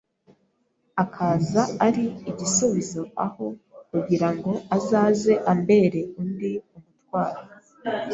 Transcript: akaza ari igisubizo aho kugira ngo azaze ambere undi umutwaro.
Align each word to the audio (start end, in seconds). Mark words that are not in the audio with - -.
akaza 1.03 1.61
ari 1.87 2.03
igisubizo 2.29 3.01
aho 3.25 3.45
kugira 3.89 4.29
ngo 4.35 4.51
azaze 4.77 5.33
ambere 5.51 5.99
undi 6.21 6.51
umutwaro. 6.77 7.41